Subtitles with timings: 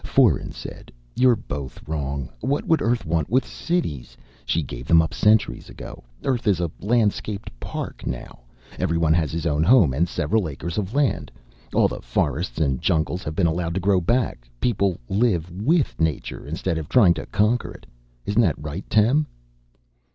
[0.03, 2.27] Foeren said, "You're both wrong.
[2.39, 4.17] What would Earth want with cities?
[4.45, 6.03] She gave them up centuries ago.
[6.23, 8.39] Earth is a landscaped park now.
[8.79, 11.31] Everyone has his own home and several acres of land.
[11.71, 14.49] All the forests and jungles have been allowed to grow back.
[14.59, 17.85] People live with nature instead of trying to conquer it.
[18.25, 19.27] Isn't that right, Tem?"